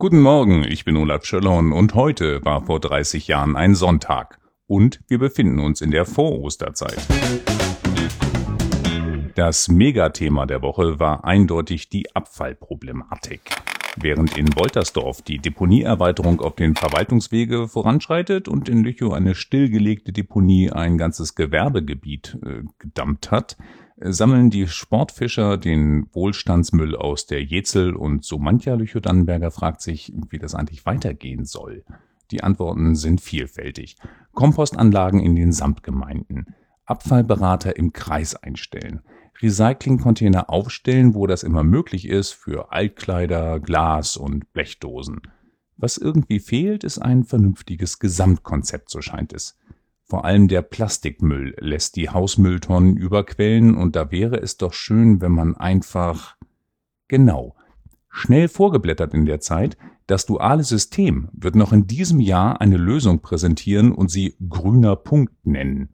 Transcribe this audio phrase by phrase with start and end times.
[0.00, 5.00] Guten Morgen, ich bin Olaf Schöllhorn und heute war vor 30 Jahren ein Sonntag und
[5.08, 7.04] wir befinden uns in der Vorosterzeit.
[9.34, 13.40] Das Megathema der Woche war eindeutig die Abfallproblematik.
[14.00, 20.70] Während in Woltersdorf die Deponieerweiterung auf den Verwaltungswege voranschreitet und in Lüchow eine stillgelegte Deponie
[20.70, 23.56] ein ganzes Gewerbegebiet äh, gedammt hat,
[24.00, 30.38] sammeln die Sportfischer den Wohlstandsmüll aus der Jezel und so mancher Lüchow-Dannenberger fragt sich, wie
[30.38, 31.84] das eigentlich weitergehen soll.
[32.30, 33.96] Die Antworten sind vielfältig.
[34.32, 36.54] Kompostanlagen in den Samtgemeinden,
[36.88, 39.00] Abfallberater im Kreis einstellen,
[39.40, 45.20] Recyclingcontainer aufstellen, wo das immer möglich ist, für Altkleider, Glas und Blechdosen.
[45.76, 49.56] Was irgendwie fehlt, ist ein vernünftiges Gesamtkonzept, so scheint es.
[50.04, 55.32] Vor allem der Plastikmüll lässt die Hausmülltonnen überquellen und da wäre es doch schön, wenn
[55.32, 56.36] man einfach
[57.06, 57.54] genau
[58.10, 59.76] schnell vorgeblättert in der Zeit,
[60.06, 65.46] das duale System wird noch in diesem Jahr eine Lösung präsentieren und sie grüner Punkt
[65.46, 65.90] nennen.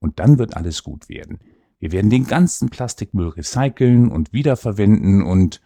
[0.00, 1.40] Und dann wird alles gut werden.
[1.78, 5.60] Wir werden den ganzen Plastikmüll recyceln und wiederverwenden und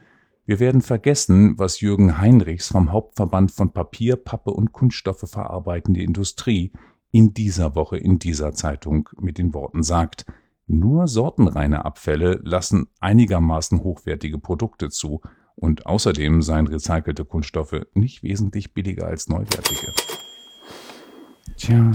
[0.44, 6.72] wir werden vergessen, was Jürgen Heinrichs vom Hauptverband von Papier, Pappe und Kunststoffe verarbeitende Industrie
[7.12, 10.26] in dieser Woche in dieser Zeitung mit den Worten sagt,
[10.66, 15.20] nur sortenreine Abfälle lassen einigermaßen hochwertige Produkte zu
[15.56, 19.92] und außerdem seien recycelte Kunststoffe nicht wesentlich billiger als neuwertige.
[21.56, 21.92] Tja,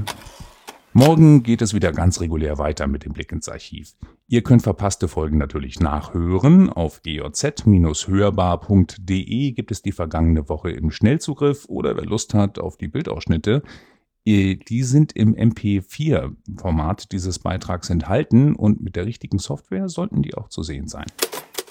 [0.96, 3.94] morgen geht es wieder ganz regulär weiter mit dem Blick ins Archiv.
[4.28, 6.70] Ihr könnt verpasste Folgen natürlich nachhören.
[6.70, 12.88] Auf eoz-hörbar.de gibt es die vergangene Woche im Schnellzugriff oder wer Lust hat auf die
[12.88, 13.62] Bildausschnitte,
[14.26, 20.36] äh, die sind im MP4-Format dieses Beitrags enthalten und mit der richtigen Software sollten die
[20.36, 21.06] auch zu sehen sein.